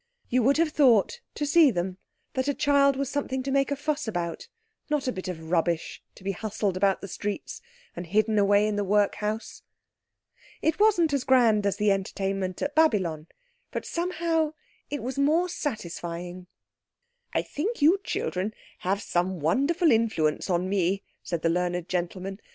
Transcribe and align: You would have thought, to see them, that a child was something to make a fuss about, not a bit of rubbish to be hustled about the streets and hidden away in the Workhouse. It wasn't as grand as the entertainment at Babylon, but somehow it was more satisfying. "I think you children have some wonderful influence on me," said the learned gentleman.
You 0.29 0.41
would 0.41 0.57
have 0.57 0.71
thought, 0.71 1.21
to 1.35 1.45
see 1.45 1.69
them, 1.69 1.99
that 2.33 2.47
a 2.47 2.55
child 2.55 2.95
was 2.95 3.07
something 3.07 3.43
to 3.43 3.51
make 3.51 3.69
a 3.69 3.75
fuss 3.75 4.07
about, 4.07 4.47
not 4.89 5.07
a 5.07 5.11
bit 5.11 5.27
of 5.27 5.51
rubbish 5.51 6.01
to 6.15 6.23
be 6.23 6.31
hustled 6.31 6.75
about 6.75 7.01
the 7.01 7.07
streets 7.07 7.61
and 7.95 8.07
hidden 8.07 8.39
away 8.39 8.65
in 8.67 8.77
the 8.77 8.83
Workhouse. 8.83 9.61
It 10.59 10.79
wasn't 10.79 11.13
as 11.13 11.23
grand 11.23 11.67
as 11.67 11.77
the 11.77 11.91
entertainment 11.91 12.63
at 12.63 12.73
Babylon, 12.73 13.27
but 13.71 13.85
somehow 13.85 14.53
it 14.89 15.03
was 15.03 15.19
more 15.19 15.47
satisfying. 15.47 16.47
"I 17.33 17.43
think 17.43 17.79
you 17.79 17.99
children 18.03 18.55
have 18.79 19.03
some 19.03 19.39
wonderful 19.39 19.91
influence 19.91 20.49
on 20.49 20.67
me," 20.67 21.03
said 21.21 21.43
the 21.43 21.49
learned 21.49 21.87
gentleman. 21.87 22.39